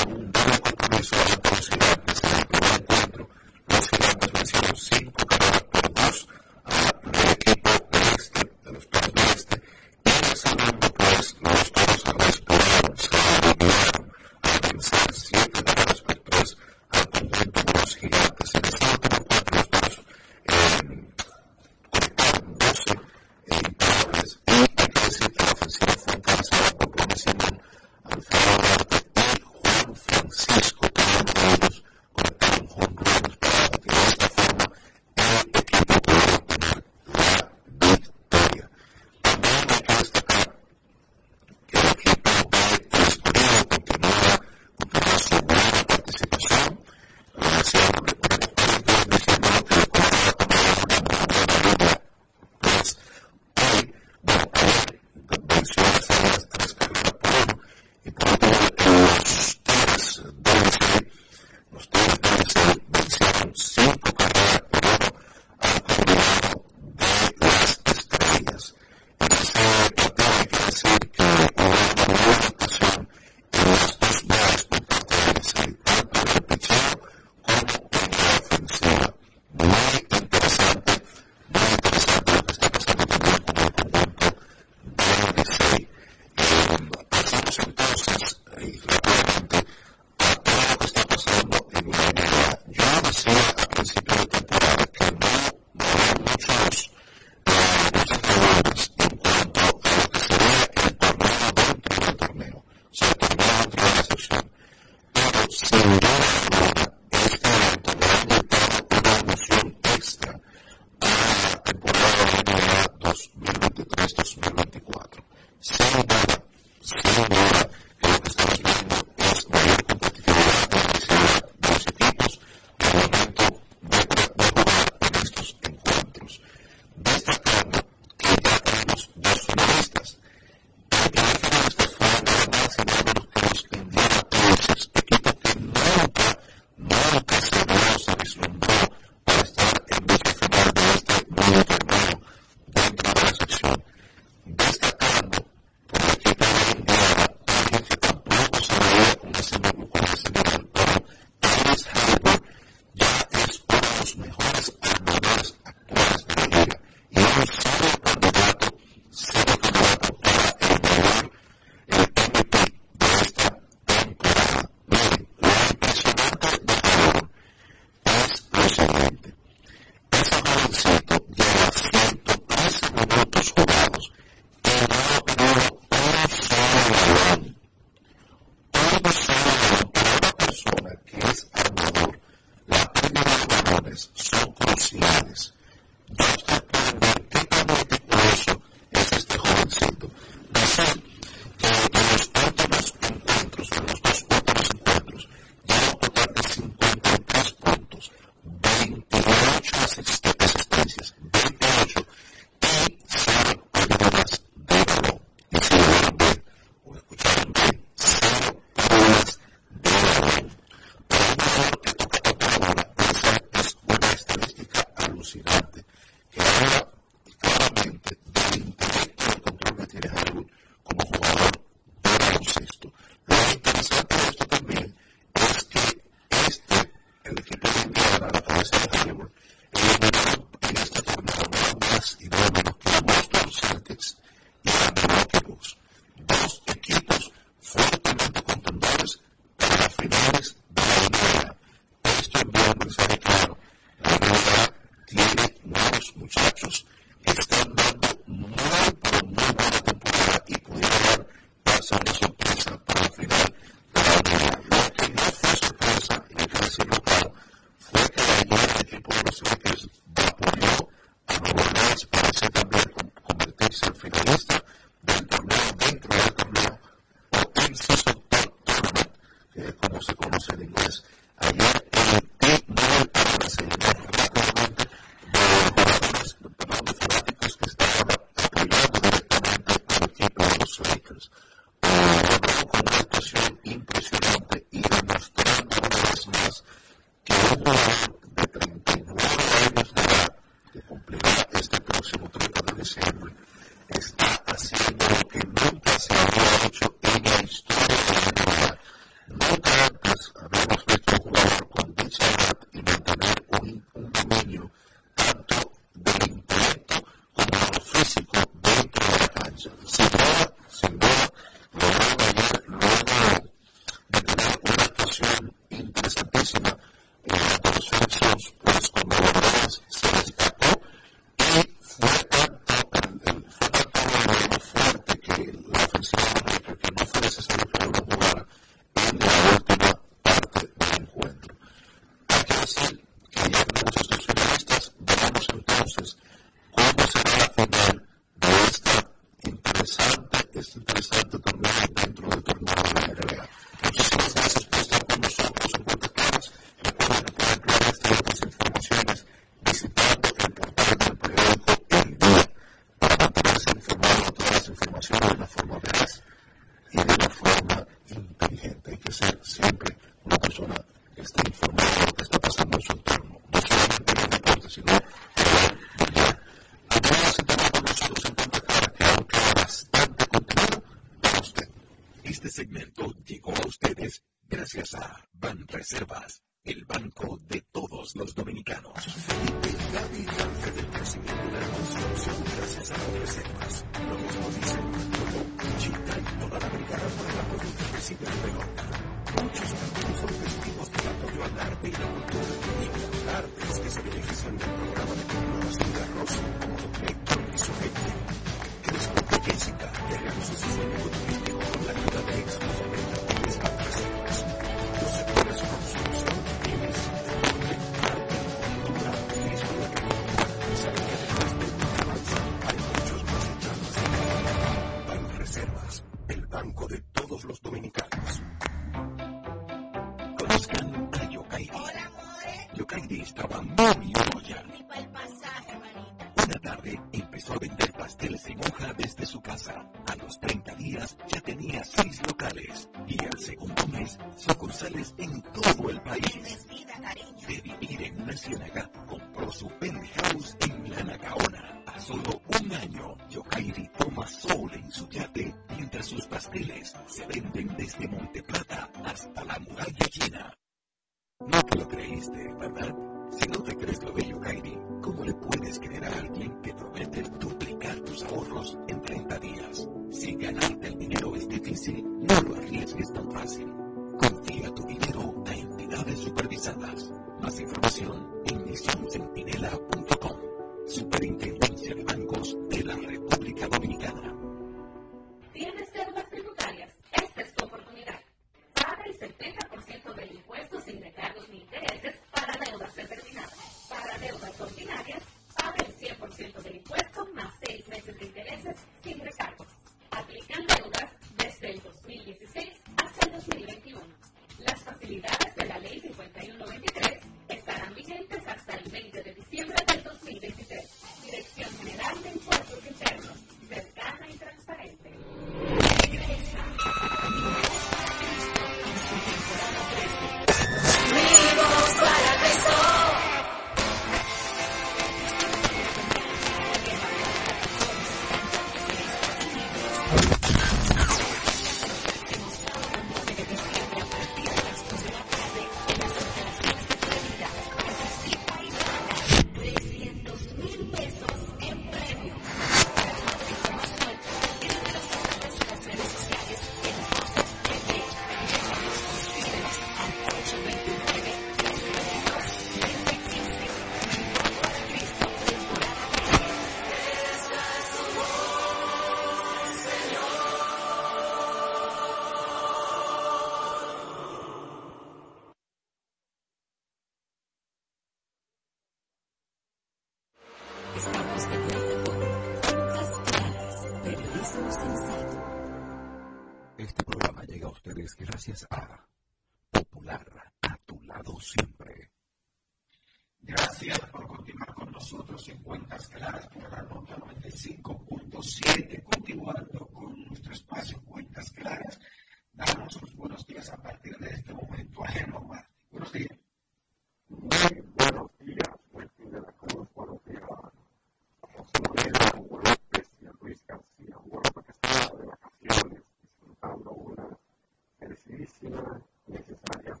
[598.40, 600.00] medicina necesaria,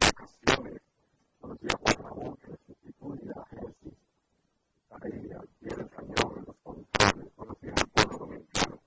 [0.00, 0.80] vacaciones,
[1.38, 3.92] conocida por Ramón, que sustituye a Jesús,
[4.88, 8.78] ahí al pie del cañón, los controles, conocida al pueblo dominicano.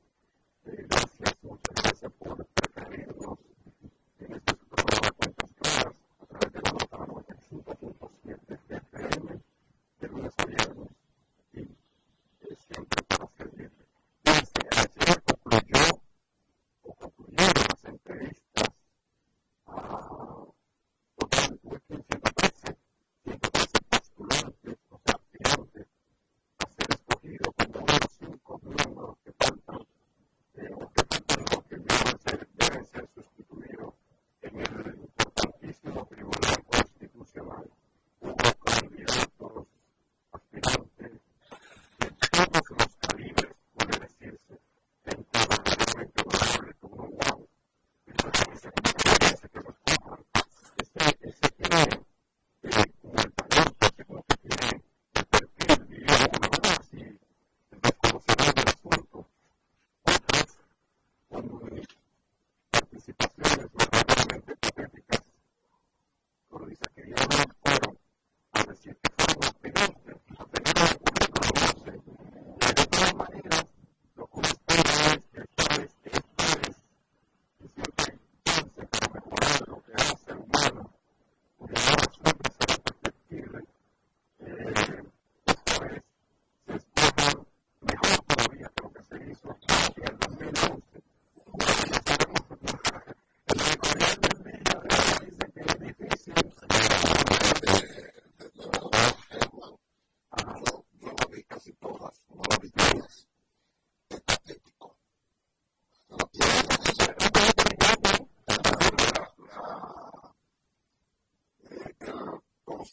[0.66, 3.38] Eh, gracias, muchas gracias por preferirnos
[4.20, 8.60] en este programa Cuentas Claras a través de la nota 95.7
[8.92, 9.40] FM
[10.00, 10.83] de lunes a viernes.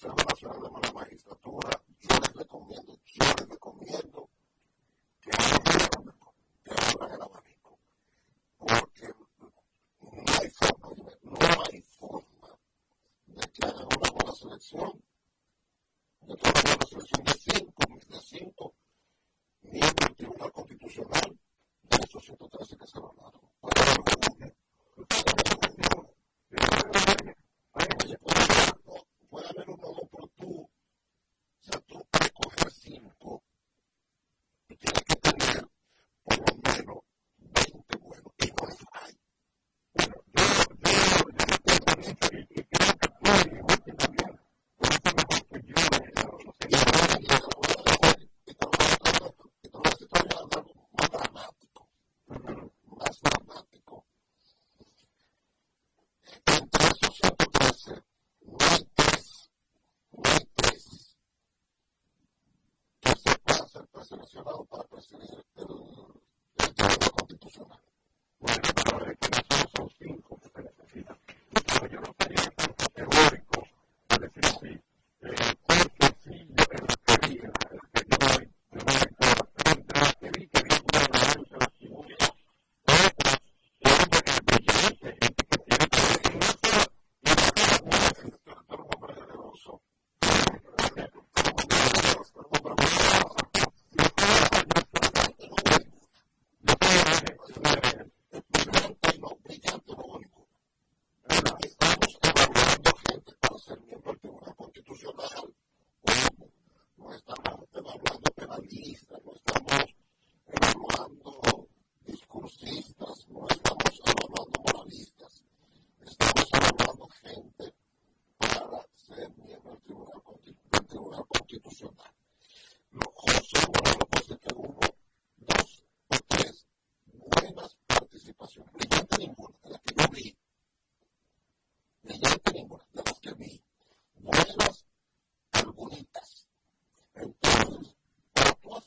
[0.01, 1.83] Esa es la ciudad de la magistratura.
[2.01, 3.60] Yo les recomiendo, yo les recomiendo.
[64.41, 65.40] nacional para transferência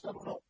[0.06, 0.43] I don't know.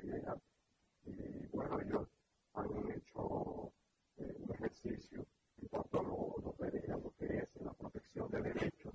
[0.00, 0.36] idea
[1.04, 2.08] y bueno, ellos
[2.54, 3.72] han hecho
[4.16, 5.24] eh, un ejercicio
[5.60, 8.94] en cuanto a lo, lo, lo que es la protección de derechos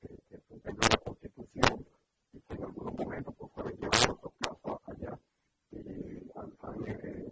[0.00, 1.86] que, que contempla la Constitución
[2.32, 5.18] y que en algunos momentos pues, fueron llevados casos allá.
[5.70, 6.52] Y han,
[6.86, 7.31] eh,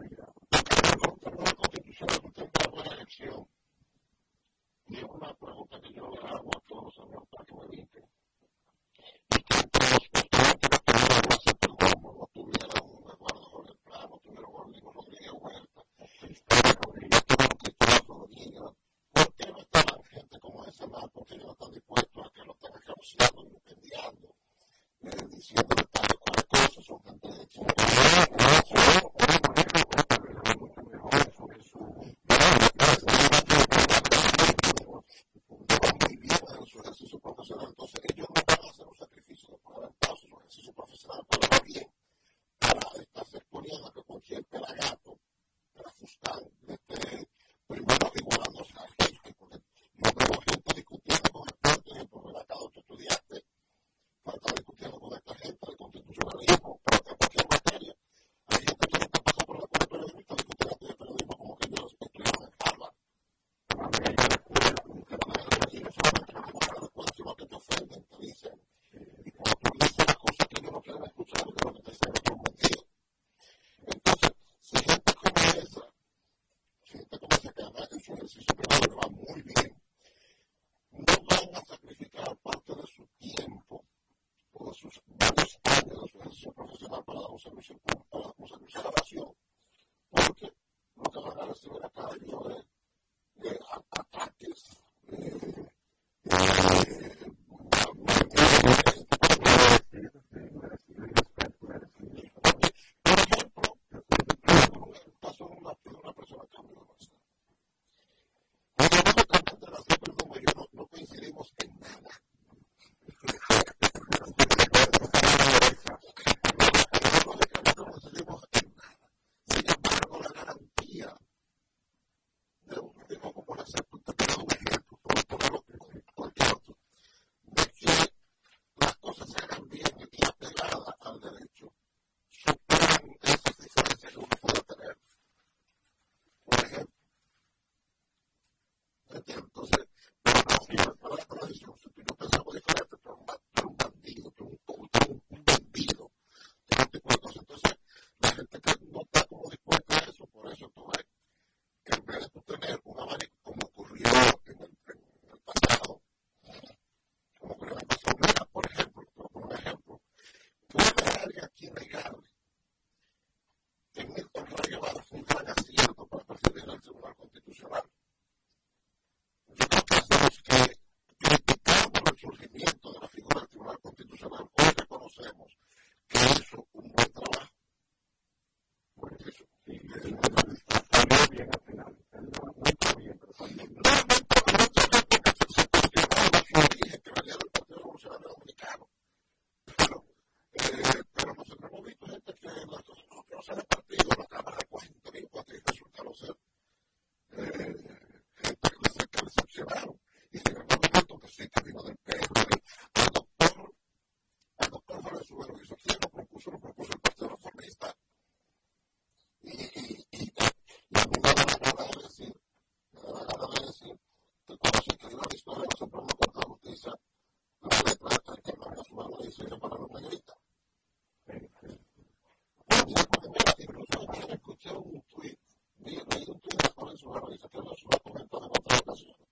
[227.01, 229.27] sus organizaciones lo comentó en otras ocasiones.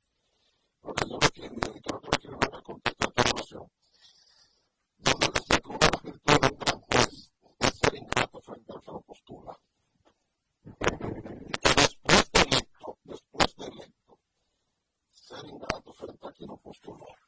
[0.81, 3.71] Lo que yo aquí en mi literatura quiero una completa observación,
[4.97, 8.81] donde destaca una de las virtudes de un gran juez, es ser ingrato frente al
[8.81, 9.59] que lo postula.
[10.63, 10.71] Y
[11.61, 14.19] Que después de electo, después de electo,
[15.11, 17.18] ser ingrato frente a quien lo postuló.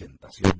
[0.00, 0.59] presentación.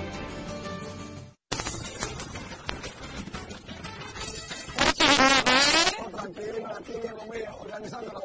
[7.71, 8.20] 赶紧上去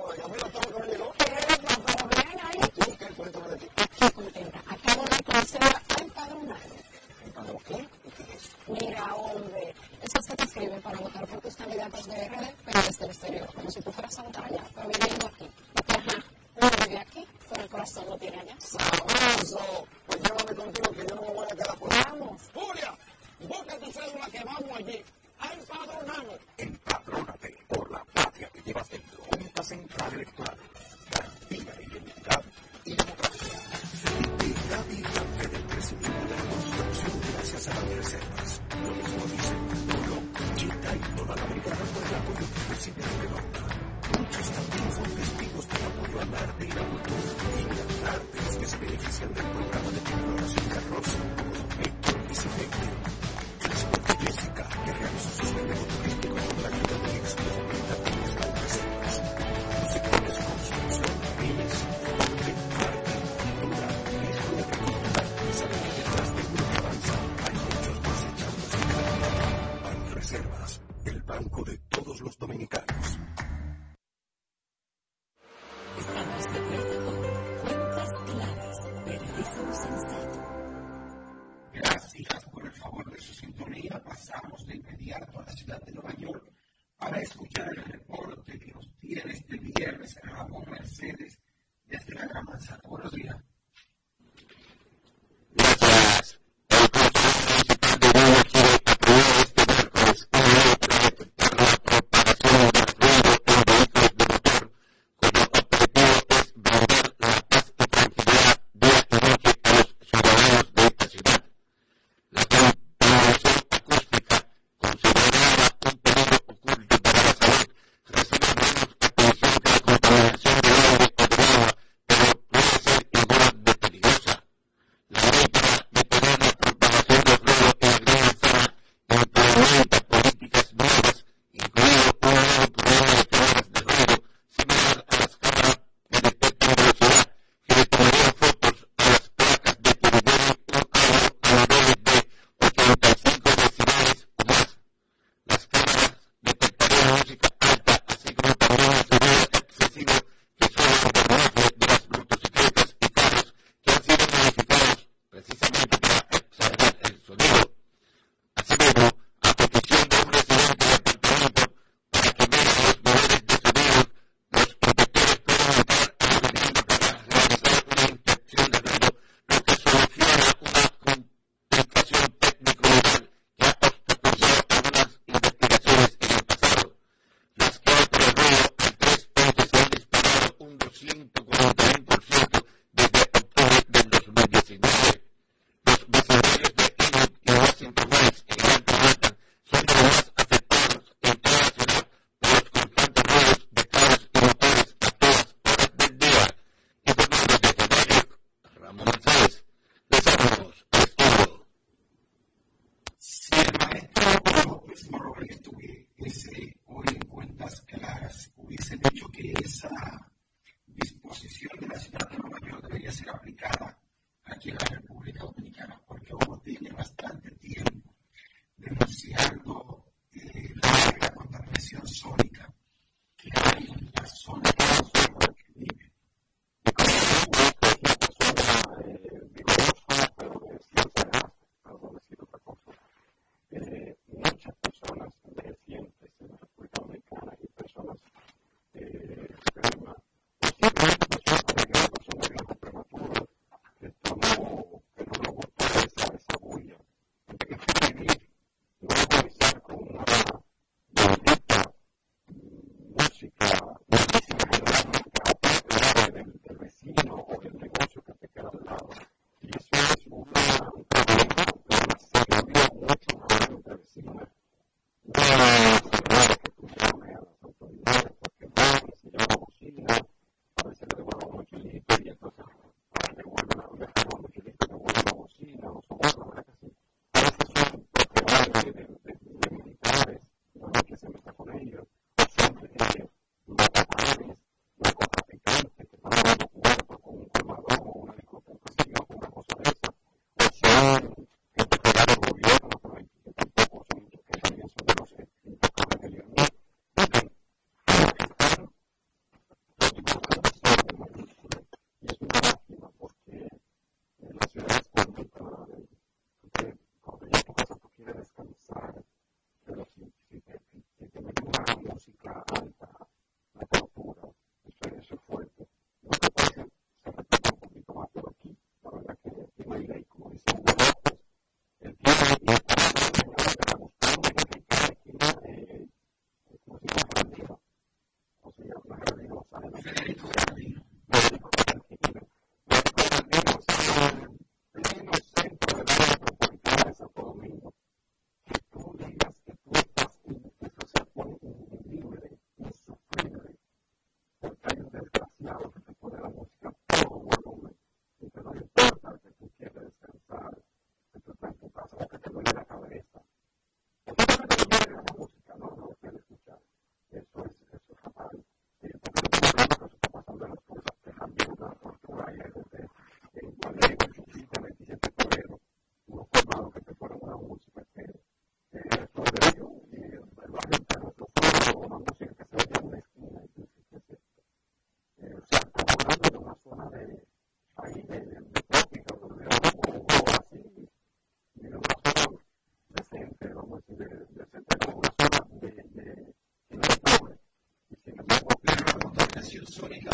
[389.66, 390.30] alimentación sólida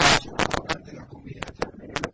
[0.93, 2.11] la.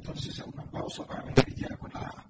[0.00, 2.29] Entonces a una pausa para venir ya con la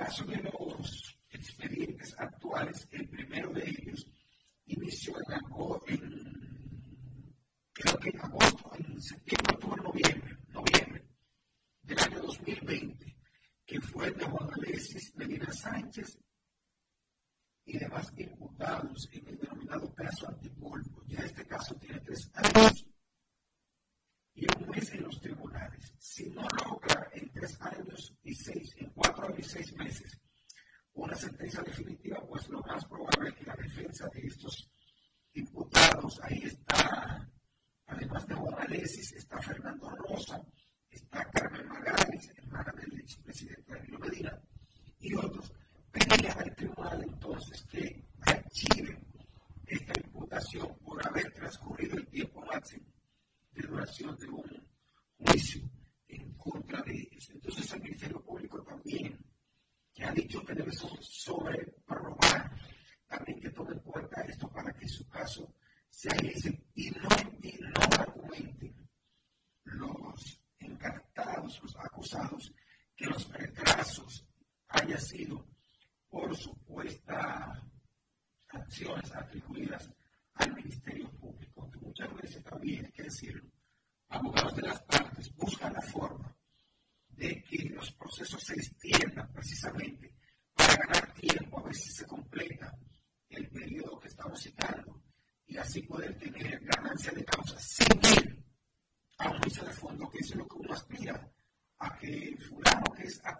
[0.00, 0.24] caso.
[0.24, 0.49] de
[60.10, 61.72] han dicho que debe sobre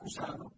[0.00, 0.49] acusado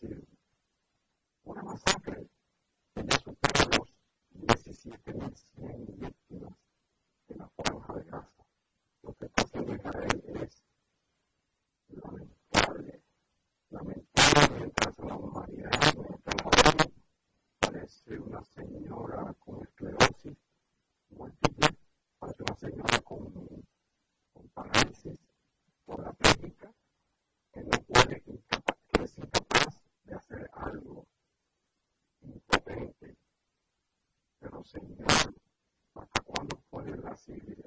[0.00, 0.24] decir,
[1.44, 2.21] una masacre.
[34.72, 35.34] Señor,
[35.96, 37.14] ¿hasta cuándo puede la,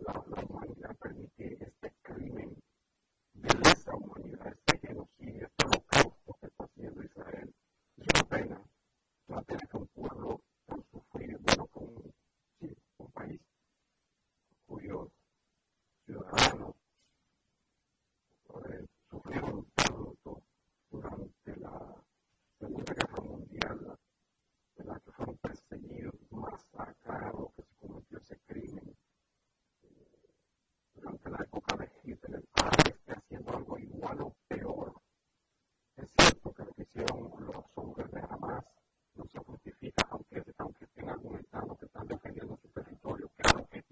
[0.07, 1.93] la, la humanidad permitir este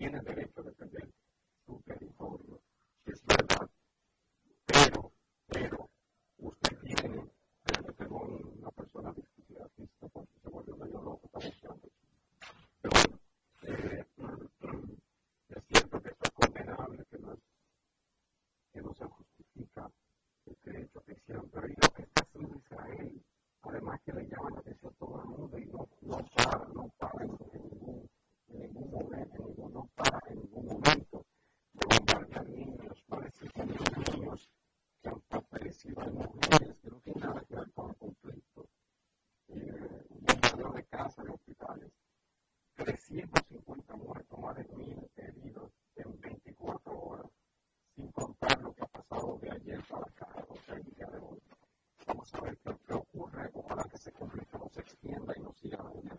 [0.04, 1.10] tiene derecho a defender
[1.66, 2.62] su territorio,
[3.06, 3.70] si es verdad.
[4.66, 5.14] Pero,
[5.48, 5.90] pero,
[6.40, 7.32] usted tiene,
[7.86, 9.66] yo tengo una persona discutida
[10.12, 11.88] porque se volvió medio loco, está buscando.
[12.82, 13.20] Pero bueno,
[15.48, 17.38] es cierto que esto es condenable, que no,
[18.74, 19.90] que no se justifica
[20.46, 21.93] este hecho que hicieron, pero yo
[54.04, 56.14] ese conflicto no se extienda y no siga una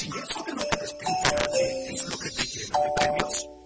[0.00, 3.59] si eso que no te despierta, eh, es lo que te llena de premios.